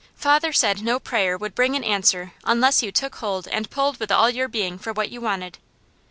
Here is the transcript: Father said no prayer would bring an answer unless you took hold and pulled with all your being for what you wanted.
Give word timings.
Father 0.15 0.51
said 0.51 0.81
no 0.81 0.99
prayer 0.99 1.37
would 1.37 1.53
bring 1.53 1.75
an 1.75 1.83
answer 1.83 2.33
unless 2.43 2.81
you 2.81 2.91
took 2.91 3.13
hold 3.17 3.47
and 3.49 3.69
pulled 3.69 3.99
with 3.99 4.11
all 4.11 4.31
your 4.31 4.47
being 4.47 4.79
for 4.79 4.91
what 4.91 5.11
you 5.11 5.21
wanted. 5.21 5.59